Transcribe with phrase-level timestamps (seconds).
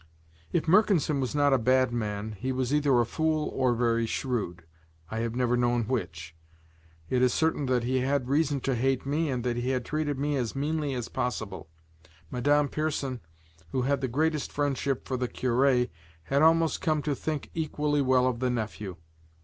[0.51, 4.63] If Mercanson was not a bad man, he was either a fool or very shrewd,
[5.11, 6.35] I have never known which;
[7.07, 10.37] it is certain that he had reason to hate me and that he treated me
[10.37, 11.69] as meanly as possible.
[12.31, 13.19] Madame Pierson,
[13.73, 15.85] who had the greatest friendship for the cure,
[16.23, 18.95] had almost come to think equally well of the nephew.